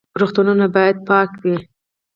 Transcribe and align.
روغتونونه 0.19 0.65
باید 0.75 0.97
پاک 1.07 1.31
وي 1.43 1.55